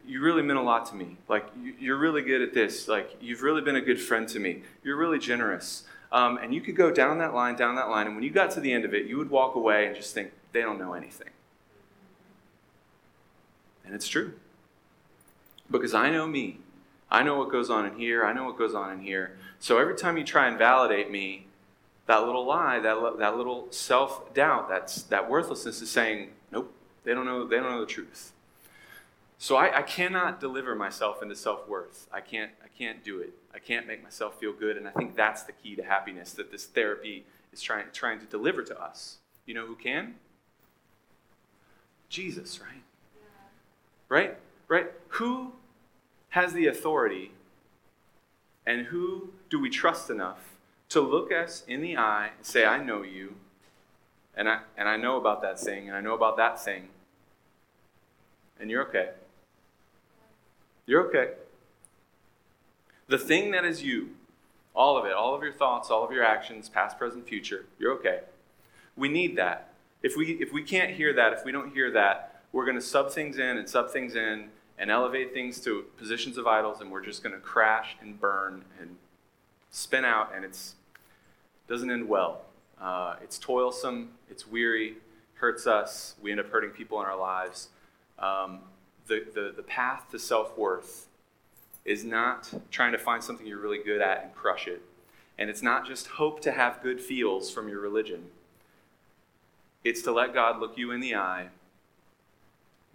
[0.06, 1.16] You really meant a lot to me.
[1.28, 1.46] Like,
[1.78, 2.88] you're really good at this.
[2.88, 4.62] Like, you've really been a good friend to me.
[4.82, 5.84] You're really generous.
[6.12, 8.50] Um, and you could go down that line, down that line, and when you got
[8.52, 10.94] to the end of it, you would walk away and just think, They don't know
[10.94, 11.30] anything.
[13.84, 14.34] And it's true.
[15.70, 16.58] Because I know me.
[17.10, 18.24] I know what goes on in here.
[18.24, 19.36] I know what goes on in here.
[19.58, 21.46] So every time you try and validate me,
[22.06, 26.72] that little lie, that, that little self doubt, that's, that worthlessness is saying, nope,
[27.04, 28.32] they don't know, they don't know the truth.
[29.38, 32.08] So I, I cannot deliver myself into self worth.
[32.12, 33.32] I can't, I can't do it.
[33.54, 34.76] I can't make myself feel good.
[34.76, 38.26] And I think that's the key to happiness that this therapy is trying, trying to
[38.26, 39.18] deliver to us.
[39.46, 40.16] You know who can?
[42.08, 42.82] Jesus, right?
[43.16, 43.22] Yeah.
[44.08, 44.38] Right?
[44.68, 44.86] Right?
[45.08, 45.52] Who
[46.30, 47.32] has the authority
[48.66, 50.38] and who do we trust enough
[50.88, 53.34] to look us in the eye and say, I know you,
[54.36, 56.88] and I, and I know about that thing, and I know about that thing,
[58.60, 59.10] and you're okay.
[60.86, 61.32] You're okay.
[63.08, 64.10] The thing that is you,
[64.74, 67.92] all of it, all of your thoughts, all of your actions, past, present, future, you're
[67.94, 68.20] okay.
[68.96, 69.72] We need that.
[70.02, 72.82] If we, if we can't hear that, if we don't hear that, we're going to
[72.82, 74.48] sub things in and sub things in
[74.80, 78.64] and elevate things to positions of idols, and we're just going to crash and burn
[78.80, 78.96] and
[79.70, 80.58] spin out, and it
[81.68, 82.40] doesn't end well.
[82.80, 84.96] Uh, it's toilsome, it's weary,
[85.34, 86.14] hurts us.
[86.22, 87.68] We end up hurting people in our lives.
[88.18, 88.60] Um,
[89.06, 91.08] the, the, the path to self worth
[91.84, 94.80] is not trying to find something you're really good at and crush it.
[95.38, 98.26] And it's not just hope to have good feels from your religion.
[99.84, 101.50] It's to let God look you in the eye and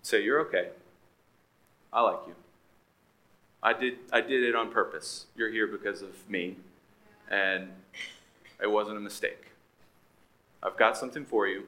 [0.02, 0.69] say, You're okay.
[1.95, 2.36] I like you.
[3.63, 5.27] I did, I did it on purpose.
[5.36, 6.58] You're here because of me,
[7.31, 7.69] and
[8.62, 9.53] it wasn't a mistake.
[10.62, 11.63] I've got something for you.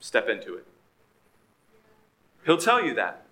[0.00, 0.66] Step into it.
[2.44, 3.26] He'll tell you that.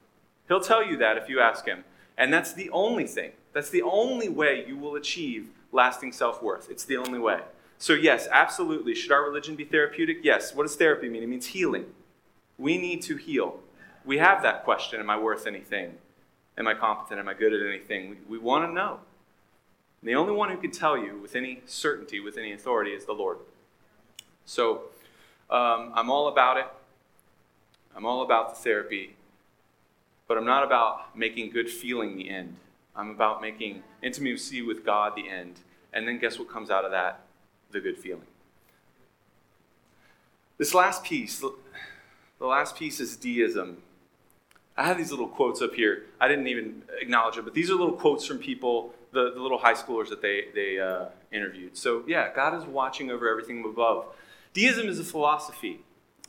[0.47, 1.85] He'll tell you that if you ask him.
[2.17, 3.33] And that's the only thing.
[3.53, 6.71] That's the only way you will achieve lasting self worth.
[6.71, 7.41] It's the only way.
[7.79, 8.95] So, yes, absolutely.
[8.95, 10.19] Should our religion be therapeutic?
[10.23, 10.55] Yes.
[10.55, 11.23] What does therapy mean?
[11.23, 11.87] It means healing.
[12.59, 13.61] We need to heal
[14.07, 15.95] we have that question Am I worth anything?
[16.57, 17.21] Am I competent?
[17.21, 18.11] Am I good at anything?
[18.11, 19.01] We, we want to know.
[20.01, 23.05] And the only one who can tell you with any certainty, with any authority, is
[23.05, 23.39] the Lord.
[24.47, 24.83] So
[25.51, 26.67] um, I'm all about it.
[27.95, 29.17] I'm all about the therapy,
[30.29, 32.57] but I'm not about making good feeling the end.
[32.95, 35.61] I'm about making intimacy with God the end.
[35.93, 37.21] And then guess what comes out of that?
[37.71, 38.27] The good feeling.
[40.59, 43.79] This last piece, the last piece is deism.
[44.77, 46.05] I have these little quotes up here.
[46.21, 49.59] I didn't even acknowledge it, but these are little quotes from people, the, the little
[49.59, 51.77] high schoolers that they, they uh, interviewed.
[51.77, 54.07] So, yeah, God is watching over everything above.
[54.53, 55.81] Deism is a philosophy.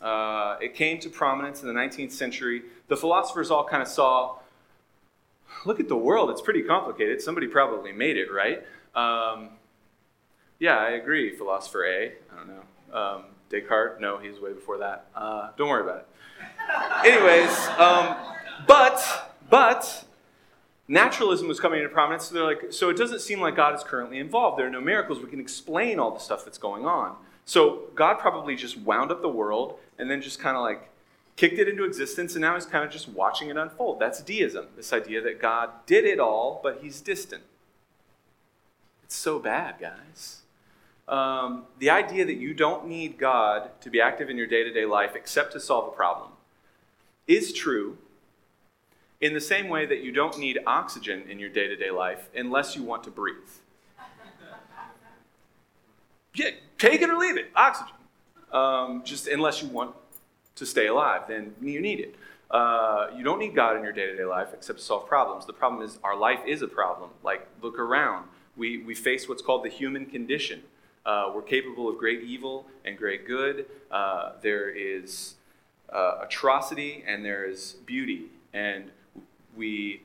[0.01, 2.63] Uh, it came to prominence in the 19th century.
[2.87, 4.37] The philosophers all kind of saw
[5.65, 7.21] look at the world, it's pretty complicated.
[7.21, 8.63] Somebody probably made it, right?
[8.95, 9.49] Um,
[10.59, 12.05] yeah, I agree, philosopher A.
[12.07, 12.97] I don't know.
[12.97, 13.99] Um, Descartes?
[13.99, 15.07] No, he's way before that.
[15.15, 16.07] Uh, don't worry about it.
[17.05, 18.15] Anyways, um,
[18.67, 20.05] but, but,
[20.87, 22.25] naturalism was coming into prominence.
[22.25, 24.57] So they're like, so it doesn't seem like God is currently involved.
[24.57, 25.19] There are no miracles.
[25.19, 27.15] We can explain all the stuff that's going on.
[27.45, 30.89] So God probably just wound up the world and then just kind of like
[31.37, 33.99] kicked it into existence, and now he's kind of just watching it unfold.
[33.99, 37.43] That's deism, this idea that God did it all, but he's distant.
[39.03, 40.41] It's so bad, guys.
[41.07, 44.73] Um, the idea that you don't need God to be active in your day to
[44.73, 46.31] day life except to solve a problem
[47.27, 47.97] is true
[49.19, 52.29] in the same way that you don't need oxygen in your day to day life
[52.35, 53.35] unless you want to breathe.
[56.35, 57.93] Yeah, take it or leave it, oxygen.
[58.51, 59.95] Um, just unless you want
[60.55, 62.15] to stay alive, then you need it.
[62.49, 65.45] Uh, you don't need God in your day to day life except to solve problems.
[65.45, 67.09] The problem is our life is a problem.
[67.23, 68.27] Like, look around.
[68.55, 70.61] We, we face what's called the human condition.
[71.05, 73.65] Uh, we're capable of great evil and great good.
[73.91, 75.35] Uh, there is
[75.91, 78.25] uh, atrocity and there is beauty.
[78.53, 78.91] And
[79.55, 80.01] we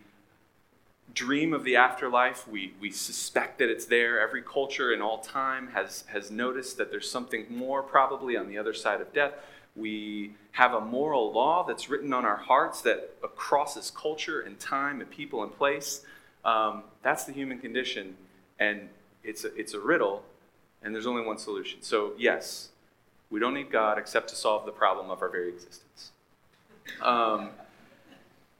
[1.15, 2.49] dream of the afterlife.
[2.49, 4.21] We, we suspect that it's there.
[4.21, 8.59] Every culture in all time has, has noticed that there's something more probably on the
[8.59, 9.35] other side of death.
[9.75, 15.01] We have a moral law that's written on our hearts that crosses culture and time
[15.01, 16.05] and people and place.
[16.45, 18.17] Um, that's the human condition,
[18.59, 18.89] and
[19.23, 20.25] it's a, it's a riddle,
[20.83, 21.83] and there's only one solution.
[21.83, 22.69] So, yes,
[23.33, 26.13] we don't need God except to solve the problem of our very existence.
[27.01, 27.51] Um,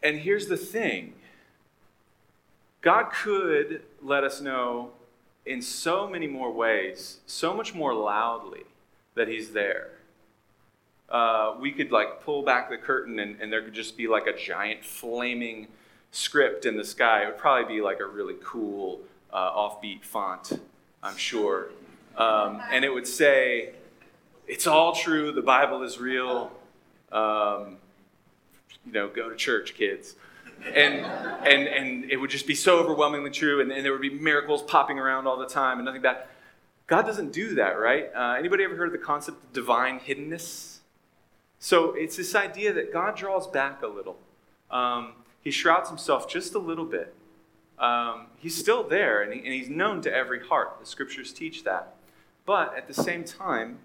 [0.03, 1.15] and here's the thing
[2.81, 4.91] God could let us know
[5.47, 8.65] in so many more ways, so much more loudly,
[9.15, 9.93] that He's there
[11.13, 14.27] uh, we could like pull back the curtain and, and there could just be like
[14.27, 15.69] a giant flaming
[16.11, 17.23] script in the sky.
[17.23, 20.59] It would probably be like a really cool uh, offbeat font,
[21.03, 21.69] I'm sure.
[22.17, 23.75] Um, and it would say,
[24.47, 26.53] It's all true, the Bible is real.
[27.11, 27.77] Um,
[28.85, 30.17] you know, go to church, kids.
[30.65, 34.11] And, and, and it would just be so overwhelmingly true, and, and there would be
[34.11, 36.25] miracles popping around all the time and nothing bad.
[36.87, 38.11] God doesn't do that, right?
[38.15, 40.79] Uh, anybody ever heard of the concept of divine hiddenness?
[41.59, 44.19] So it's this idea that God draws back a little.
[44.71, 47.15] Um, he shrouds himself just a little bit.
[47.79, 50.77] Um, he's still there, and, he, and he's known to every heart.
[50.81, 51.95] The scriptures teach that.
[52.47, 53.79] But at the same time,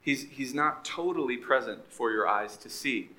[0.00, 3.10] he's, he's not totally present for your eyes to see.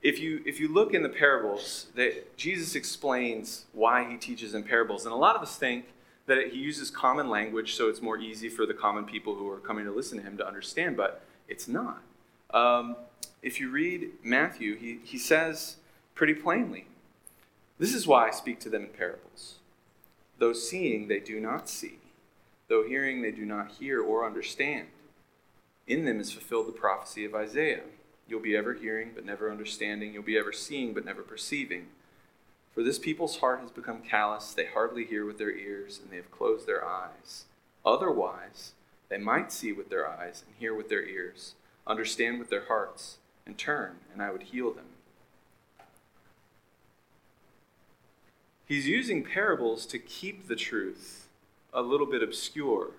[0.00, 4.62] If you, if you look in the parables, that Jesus explains why he teaches in
[4.62, 5.04] parables.
[5.04, 5.86] And a lot of us think
[6.26, 9.58] that he uses common language so it's more easy for the common people who are
[9.58, 12.02] coming to listen to him to understand, but it's not.
[12.52, 12.96] Um,
[13.42, 15.76] if you read Matthew, he, he says
[16.14, 16.86] pretty plainly,
[17.78, 19.56] This is why I speak to them in parables.
[20.38, 21.98] Though seeing, they do not see.
[22.68, 24.88] Though hearing, they do not hear or understand.
[25.88, 27.84] In them is fulfilled the prophecy of Isaiah.
[28.28, 30.12] You'll be ever hearing, but never understanding.
[30.12, 31.86] You'll be ever seeing, but never perceiving.
[32.74, 34.52] For this people's heart has become callous.
[34.52, 37.46] They hardly hear with their ears, and they have closed their eyes.
[37.86, 38.72] Otherwise,
[39.08, 41.54] they might see with their eyes and hear with their ears
[41.88, 44.84] understand with their hearts, and turn, and I would heal them.
[48.66, 51.28] He's using parables to keep the truth
[51.72, 52.90] a little bit obscure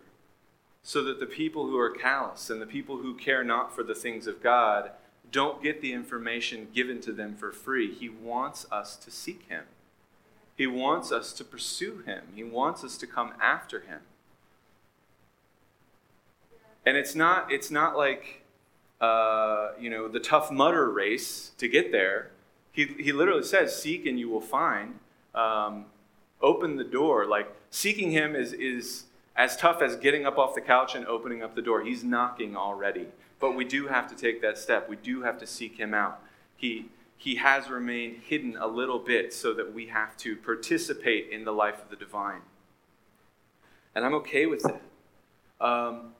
[0.89, 3.93] so that the people who are callous and the people who care not for the
[3.93, 4.89] things of God
[5.32, 7.93] don't get the information given to them for free.
[7.93, 9.66] He wants us to seek Him.
[10.57, 12.24] He wants us to pursue Him.
[12.34, 13.99] He wants us to come after Him.
[16.88, 18.41] And it's not, it's not like
[18.99, 22.32] uh, you know, the Tough Mudder race to get there.
[22.72, 24.97] He, he literally says, Seek and you will find.
[25.36, 25.86] Um,
[26.41, 27.28] open the door.
[27.28, 29.03] Like, seeking him is, is
[29.39, 31.81] as tough as getting up off the couch and opening up the door.
[31.81, 33.07] He's knocking already.
[33.39, 34.89] But we do have to take that step.
[34.89, 36.21] We do have to seek him out.
[36.57, 41.45] He, he has remained hidden a little bit so that we have to participate in
[41.45, 42.41] the life of the divine.
[43.95, 44.81] And I'm okay with that.
[45.65, 46.15] Um,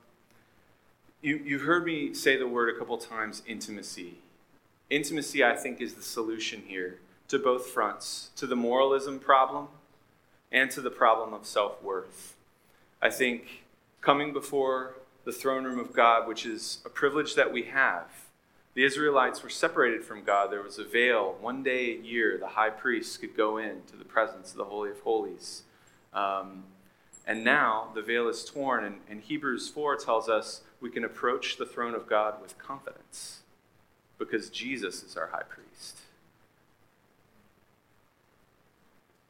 [1.20, 4.14] you, you've heard me say the word a couple times intimacy.
[4.88, 9.68] Intimacy, I think, is the solution here to both fronts to the moralism problem
[10.50, 12.36] and to the problem of self worth.
[13.02, 13.64] I think
[14.02, 14.94] coming before
[15.24, 18.10] the throne room of God, which is a privilege that we have,
[18.74, 20.52] the Israelites were separated from God.
[20.52, 21.36] There was a veil.
[21.40, 24.90] One day a year, the high priest could go into the presence of the Holy
[24.90, 25.62] of Holies.
[26.12, 26.64] Um,
[27.26, 31.56] and now the veil is torn, and, and Hebrews 4 tells us we can approach
[31.56, 33.40] the throne of God with confidence
[34.18, 35.98] because Jesus is our high priest.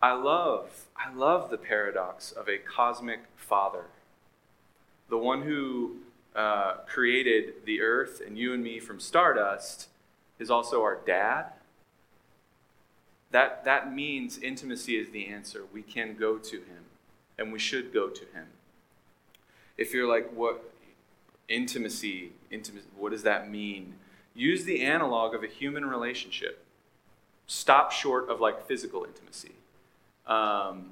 [0.03, 3.85] I love, I love the paradox of a cosmic father,
[5.11, 5.97] the one who
[6.35, 9.89] uh, created the earth and you and me from stardust
[10.39, 11.47] is also our dad.
[13.31, 15.65] That, that means intimacy is the answer.
[15.71, 16.85] We can go to him,
[17.39, 18.47] and we should go to him.
[19.77, 20.73] If you're like, what
[21.49, 23.95] intimacy, intimacy, what does that mean?
[24.35, 26.65] Use the analog of a human relationship.
[27.47, 29.53] Stop short of like physical intimacy.
[30.31, 30.91] Um,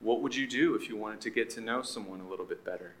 [0.00, 2.64] what would you do if you wanted to get to know someone a little bit
[2.64, 2.94] better?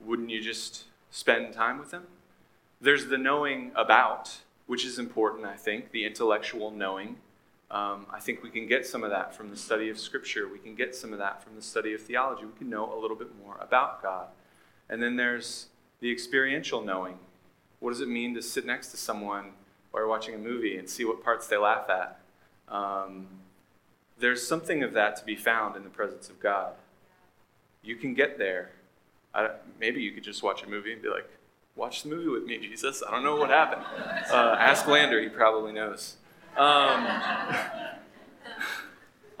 [0.00, 2.06] Wouldn't you just spend time with them?
[2.80, 7.16] There's the knowing about, which is important, I think, the intellectual knowing.
[7.70, 10.48] Um, I think we can get some of that from the study of Scripture.
[10.48, 12.46] We can get some of that from the study of theology.
[12.46, 14.28] We can know a little bit more about God.
[14.88, 15.66] And then there's
[16.00, 17.18] the experiential knowing.
[17.78, 19.52] What does it mean to sit next to someone
[19.90, 22.18] while you're watching a movie and see what parts they laugh at?
[22.68, 23.26] Um,
[24.20, 26.74] there's something of that to be found in the presence of God.
[27.82, 28.70] You can get there.
[29.78, 31.28] Maybe you could just watch a movie and be like,
[31.74, 33.02] watch the movie with me, Jesus.
[33.06, 33.82] I don't know what happened.
[34.30, 36.16] Uh, ask Lander, he probably knows.
[36.56, 37.06] Um,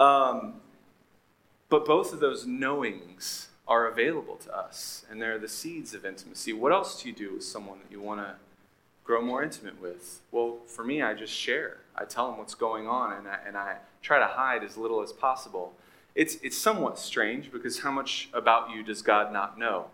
[0.00, 0.54] um,
[1.68, 6.52] but both of those knowings are available to us, and they're the seeds of intimacy.
[6.52, 8.34] What else do you do with someone that you want to
[9.10, 10.20] grow more intimate with?
[10.30, 11.78] Well, for me, I just share.
[11.96, 15.02] I tell them what's going on, and I, and I try to hide as little
[15.02, 15.72] as possible.
[16.14, 19.86] It's, it's somewhat strange because how much about you does God not know?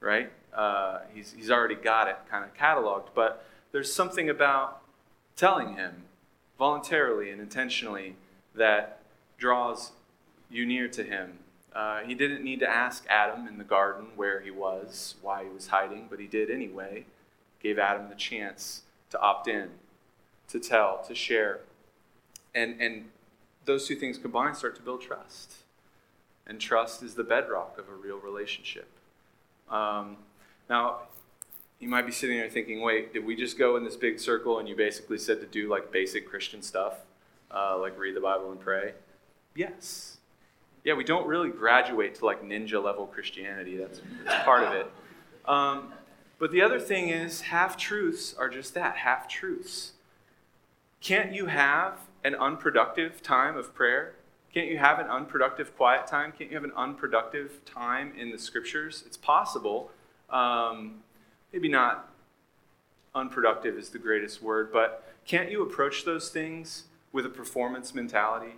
[0.00, 0.32] Right?
[0.54, 4.80] Uh, he's, he's already got it kind of cataloged, but there's something about
[5.36, 6.04] telling Him
[6.58, 8.16] voluntarily and intentionally
[8.54, 9.00] that
[9.36, 9.92] draws
[10.48, 11.40] you near to Him
[11.76, 15.50] uh, he didn't need to ask Adam in the garden where he was, why he
[15.50, 17.04] was hiding, but he did anyway.
[17.66, 19.68] Gave Adam the chance to opt in,
[20.48, 21.60] to tell, to share.
[22.54, 23.06] And, and
[23.64, 25.54] those two things combined start to build trust.
[26.46, 28.88] And trust is the bedrock of a real relationship.
[29.68, 30.18] Um,
[30.70, 30.98] now,
[31.80, 34.60] you might be sitting there thinking, wait, did we just go in this big circle
[34.60, 36.98] and you basically said to do like basic Christian stuff,
[37.50, 38.92] uh, like read the Bible and pray?
[39.56, 40.16] Yes
[40.86, 43.76] yeah, we don't really graduate to like ninja level Christianity.
[43.76, 44.90] That's, that's part of it.
[45.44, 45.92] Um,
[46.38, 49.92] but the other thing is, half truths are just that half truths.
[51.00, 54.14] Can't you have an unproductive time of prayer?
[54.52, 56.32] Can't you have an unproductive quiet time?
[56.32, 59.04] Can't you have an unproductive time in the scriptures?
[59.06, 59.90] It's possible.
[60.30, 61.02] Um,
[61.52, 62.10] maybe not
[63.14, 68.54] unproductive is the greatest word, but can't you approach those things with a performance mentality?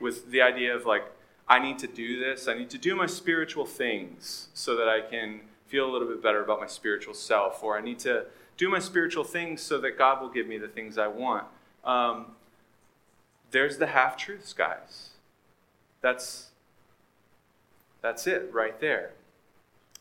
[0.00, 1.04] With the idea of like,
[1.48, 2.46] I need to do this.
[2.46, 6.20] I need to do my spiritual things so that I can feel a little bit
[6.20, 7.62] better about my spiritual self.
[7.62, 8.24] Or I need to
[8.56, 11.44] do my spiritual things so that God will give me the things I want.
[11.84, 12.32] Um,
[13.52, 15.10] there's the half truths, guys.
[16.00, 16.50] That's,
[18.02, 19.12] that's it right there.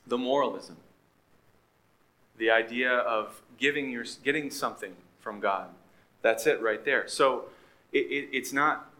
[0.07, 0.77] The moralism.
[2.37, 5.69] The idea of giving, your, getting something from God.
[6.21, 7.07] That's it right there.
[7.07, 7.45] So
[7.91, 8.91] it, it, it's not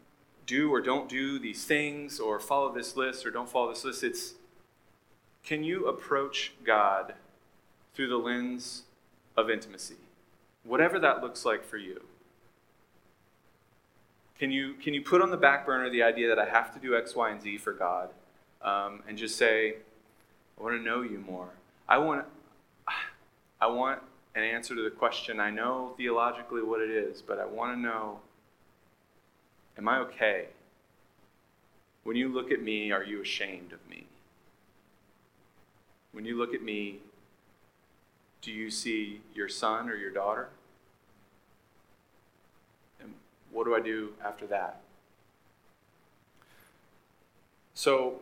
[0.46, 4.04] do or don't do these things or follow this list or don't follow this list.
[4.04, 4.34] It's
[5.44, 7.14] can you approach God
[7.94, 8.84] through the lens
[9.36, 9.96] of intimacy?
[10.64, 12.02] Whatever that looks like for you.
[14.38, 16.80] Can you, can you put on the back burner the idea that I have to
[16.80, 18.10] do X, Y, and Z for God
[18.62, 19.76] um, and just say,
[20.58, 21.50] I want to know you more?
[21.88, 22.26] I want,
[23.62, 24.00] I want
[24.36, 25.40] an answer to the question.
[25.40, 28.20] I know theologically what it is, but I want to know
[29.80, 30.48] Am I okay?
[32.04, 34.08] When you look at me, are you ashamed of me?
[36.12, 37.00] When you look at me,
[38.42, 40.50] do you see your son or your daughter?
[43.02, 43.14] And
[43.52, 44.82] what do I do after that?
[47.74, 48.20] So,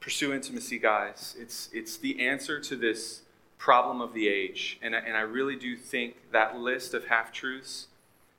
[0.00, 1.34] pursue intimacy, guys.
[1.38, 3.22] It's, it's the answer to this
[3.58, 4.78] problem of the age.
[4.82, 7.86] And, and I really do think that list of half truths,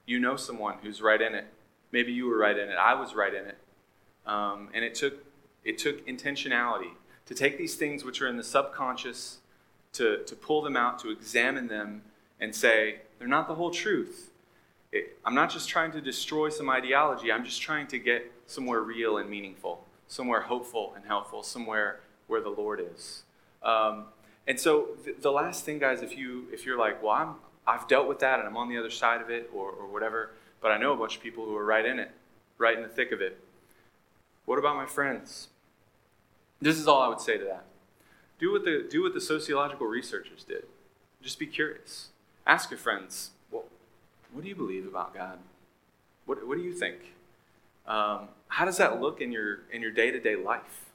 [0.05, 1.47] you know someone who's right in it.
[1.91, 2.75] Maybe you were right in it.
[2.75, 3.57] I was right in it.
[4.25, 5.15] Um, and it took,
[5.63, 6.91] it took intentionality
[7.25, 9.39] to take these things which are in the subconscious,
[9.93, 12.03] to, to pull them out, to examine them,
[12.39, 14.31] and say, they're not the whole truth.
[14.91, 18.81] It, I'm not just trying to destroy some ideology, I'm just trying to get somewhere
[18.81, 23.23] real and meaningful, somewhere hopeful and helpful, somewhere where the Lord is.
[23.63, 24.05] Um,
[24.47, 27.87] and so th- the last thing, guys, if you if you're like, well, I'm I've
[27.87, 30.71] dealt with that and I'm on the other side of it or, or whatever, but
[30.71, 32.11] I know a bunch of people who are right in it,
[32.57, 33.39] right in the thick of it.
[34.45, 35.47] What about my friends?
[36.61, 37.65] This is all I would say to that.
[38.39, 40.63] Do what the do what the sociological researchers did.
[41.21, 42.09] Just be curious.
[42.45, 43.65] Ask your friends, well,
[44.31, 45.39] what do you believe about God?
[46.25, 47.13] What, what do you think?
[47.87, 50.85] Um, how does that look in your in your day-to-day life?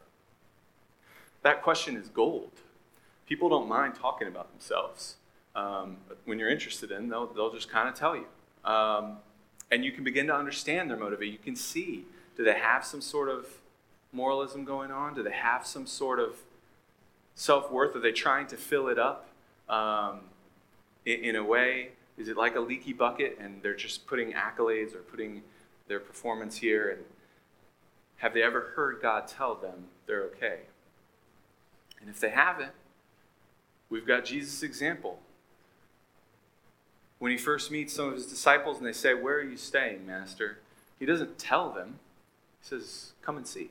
[1.42, 2.52] That question is gold.
[3.26, 5.16] People don't mind talking about themselves.
[5.54, 8.26] Um, when you're interested in, they'll, they'll just kind of tell you.
[8.64, 9.18] Um,
[9.70, 11.32] and you can begin to understand their motivation.
[11.32, 12.04] You can see
[12.36, 13.46] do they have some sort of
[14.12, 15.14] moralism going on?
[15.14, 16.36] Do they have some sort of
[17.34, 17.94] self worth?
[17.96, 19.28] Are they trying to fill it up
[19.68, 20.20] um,
[21.04, 21.90] in, in, a way?
[22.18, 25.42] Is it like a leaky bucket and they're just putting accolades or putting
[25.88, 26.90] their performance here?
[26.90, 27.04] And
[28.18, 30.60] have they ever heard God tell them they're okay?
[32.00, 32.72] And if they haven't,
[33.88, 35.18] we've got Jesus' example.
[37.18, 40.06] When he first meets some of his disciples and they say, Where are you staying,
[40.06, 40.58] Master?
[40.98, 41.98] He doesn't tell them,
[42.60, 43.70] he says, Come and see.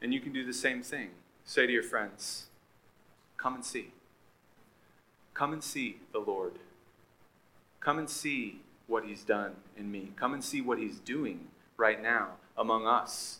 [0.00, 1.10] And you can do the same thing.
[1.44, 2.46] Say to your friends,
[3.36, 3.92] Come and see.
[5.34, 6.54] Come and see the Lord.
[7.80, 10.10] Come and see what he's done in me.
[10.16, 13.38] Come and see what he's doing right now among us,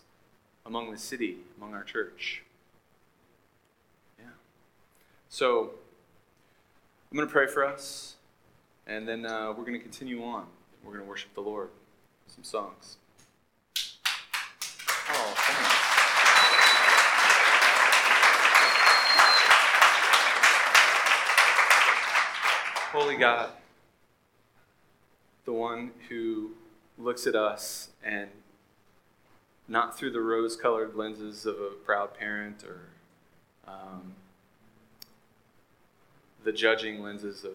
[0.65, 2.45] among the city, among our church.
[4.19, 4.27] Yeah.
[5.29, 5.71] So,
[7.11, 8.17] I'm going to pray for us,
[8.87, 10.47] and then uh, we're going to continue on.
[10.85, 11.71] We're going to worship the Lord.
[12.29, 12.99] Some songs.
[22.93, 23.51] Holy God,
[25.45, 26.53] the one who
[26.97, 28.31] looks at us and
[29.69, 32.81] not through the rose colored lenses of a proud parent or
[33.71, 34.15] um,
[36.45, 37.53] the judging lenses of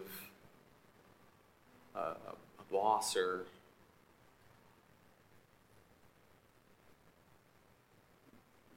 [1.96, 2.14] uh,
[2.60, 3.46] a boss or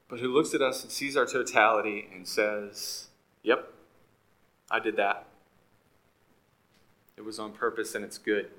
[0.09, 3.09] but who looks at us and sees our totality and says,
[3.43, 3.71] Yep,
[4.71, 5.27] I did that.
[7.18, 8.49] It was on purpose and it's good.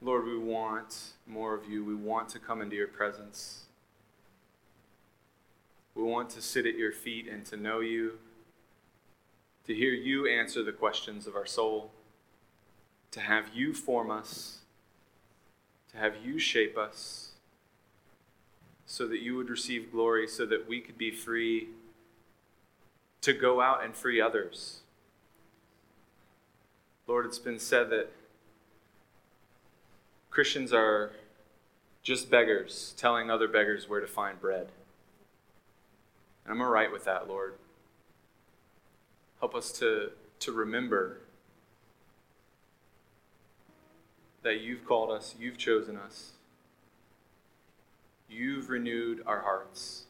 [0.00, 1.84] Lord, we want more of you.
[1.84, 3.64] We want to come into your presence.
[5.94, 8.18] We want to sit at your feet and to know you,
[9.66, 11.90] to hear you answer the questions of our soul,
[13.10, 14.60] to have you form us,
[15.92, 17.32] to have you shape us,
[18.86, 21.68] so that you would receive glory, so that we could be free
[23.22, 24.80] to go out and free others.
[27.06, 28.10] Lord, it's been said that
[30.30, 31.12] Christians are
[32.02, 34.68] just beggars telling other beggars where to find bread.
[36.44, 37.54] And I'm all right with that, Lord.
[39.38, 40.10] Help us to,
[40.40, 41.18] to remember
[44.42, 46.32] that you've called us, you've chosen us,
[48.28, 50.04] you've renewed our hearts.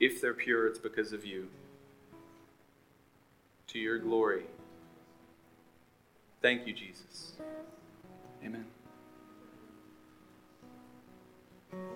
[0.00, 1.48] If they're pure, it's because of you
[3.72, 4.44] to your glory.
[6.42, 7.32] Thank you, Jesus.
[8.44, 8.66] Amen.